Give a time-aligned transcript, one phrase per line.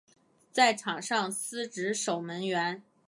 [0.51, 2.81] 在场上司职守门员。